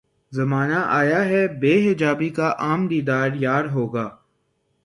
زمانہ 0.31 0.79
آیا 0.99 1.21
ہے 1.25 1.41
بے 1.61 1.73
حجابی 1.85 2.29
کا 2.37 2.53
عام 2.59 2.87
دیدار 2.87 3.29
یار 3.35 3.65
ہوگا 3.65 4.07